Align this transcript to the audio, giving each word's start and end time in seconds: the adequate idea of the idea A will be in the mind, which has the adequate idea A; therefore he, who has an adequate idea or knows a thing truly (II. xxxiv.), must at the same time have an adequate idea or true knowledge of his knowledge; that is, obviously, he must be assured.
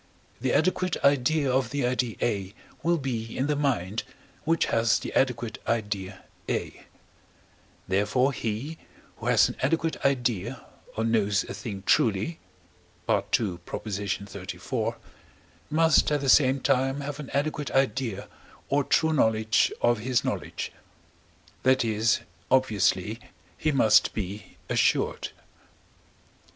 the 0.39 0.51
adequate 0.51 0.97
idea 1.05 1.51
of 1.51 1.69
the 1.69 1.85
idea 1.85 2.15
A 2.23 2.55
will 2.81 2.97
be 2.97 3.37
in 3.37 3.45
the 3.45 3.55
mind, 3.55 4.01
which 4.45 4.65
has 4.65 4.97
the 4.97 5.13
adequate 5.13 5.59
idea 5.67 6.23
A; 6.49 6.85
therefore 7.87 8.33
he, 8.33 8.79
who 9.17 9.27
has 9.27 9.47
an 9.47 9.57
adequate 9.61 10.03
idea 10.03 10.65
or 10.97 11.03
knows 11.03 11.43
a 11.43 11.53
thing 11.53 11.83
truly 11.85 12.39
(II. 13.07 13.57
xxxiv.), 13.67 14.95
must 15.69 16.11
at 16.11 16.19
the 16.21 16.29
same 16.29 16.61
time 16.61 17.01
have 17.01 17.19
an 17.19 17.29
adequate 17.29 17.69
idea 17.69 18.27
or 18.69 18.83
true 18.83 19.13
knowledge 19.13 19.71
of 19.83 19.99
his 19.99 20.23
knowledge; 20.23 20.71
that 21.61 21.85
is, 21.85 22.21
obviously, 22.49 23.19
he 23.55 23.71
must 23.71 24.15
be 24.15 24.57
assured. 24.67 25.27